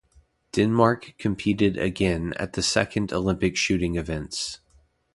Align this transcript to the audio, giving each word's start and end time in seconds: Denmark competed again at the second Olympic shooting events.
Denmark 0.55 1.13
competed 1.19 1.77
again 1.77 2.33
at 2.37 2.53
the 2.53 2.63
second 2.63 3.13
Olympic 3.13 3.55
shooting 3.55 3.97
events. 3.97 4.57